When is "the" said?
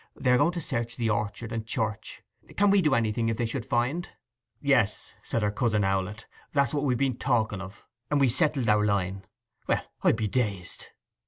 0.95-1.11